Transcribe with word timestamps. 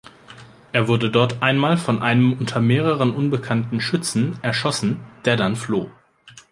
Er 0.71 0.87
wurde 0.87 1.11
dort 1.11 1.43
einmal 1.43 1.77
von 1.77 2.01
einem 2.01 2.33
unter 2.33 2.59
mehreren 2.59 3.13
unbekannten 3.13 3.79
Schützen 3.79 4.35
erschossen, 4.41 4.99
der 5.25 5.35
dann 5.37 5.55
floh. 5.55 5.91